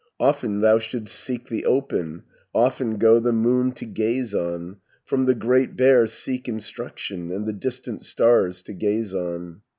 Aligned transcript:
Often 0.19 0.61
thou 0.61 0.79
should'st 0.79 1.13
seek 1.13 1.47
the 1.47 1.63
open, 1.63 2.23
Often 2.55 2.97
go 2.97 3.19
the 3.19 3.31
moon 3.31 3.71
to 3.73 3.85
gaze 3.85 4.33
on, 4.33 4.77
From 5.05 5.25
the 5.25 5.35
Great 5.35 5.75
Bear 5.77 6.07
seek 6.07 6.47
instruction, 6.49 7.31
And 7.31 7.45
the 7.45 7.53
distant 7.53 8.01
stars 8.03 8.63
to 8.63 8.73
gaze 8.73 9.13
on. 9.13 9.61